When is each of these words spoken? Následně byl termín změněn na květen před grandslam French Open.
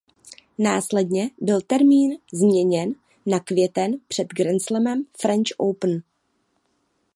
Následně 0.59 1.29
byl 1.41 1.61
termín 1.67 2.17
změněn 2.33 2.95
na 3.25 3.39
květen 3.39 3.97
před 4.07 4.27
grandslam 4.33 5.05
French 5.21 5.47
Open. 5.57 6.03